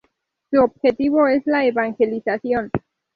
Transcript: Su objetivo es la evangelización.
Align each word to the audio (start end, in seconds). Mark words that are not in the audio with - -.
Su 0.49 0.59
objetivo 0.59 1.27
es 1.27 1.45
la 1.45 1.63
evangelización. 1.65 2.71